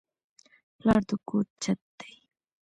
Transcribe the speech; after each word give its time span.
پلار 0.77 1.01
د 1.09 1.11
کور 1.27 1.45
چت 1.61 1.79
دی 1.99 2.13